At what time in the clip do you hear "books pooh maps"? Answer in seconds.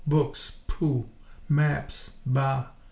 0.07-2.09